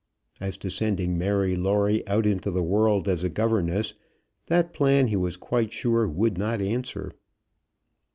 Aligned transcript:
As 0.39 0.57
to 0.57 0.71
sending 0.71 1.15
Mary 1.15 1.55
Lawrie 1.55 2.01
out 2.07 2.25
into 2.25 2.49
the 2.49 2.63
world 2.63 3.07
as 3.07 3.23
a 3.23 3.29
governess; 3.29 3.93
that 4.47 4.73
plan 4.73 5.09
he 5.09 5.15
was 5.15 5.37
quite 5.37 5.71
sure 5.71 6.07
would 6.07 6.39
not 6.39 6.59
answer. 6.59 7.11